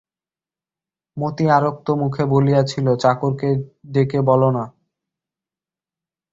মতি 1.17 1.45
আরক্ত 1.49 1.87
মুখে 2.01 2.23
বলিয়াছিল, 2.25 2.87
চাকরকে 3.03 3.49
ডেকে 3.93 4.19
বলো 4.29 4.49
না? 4.57 4.63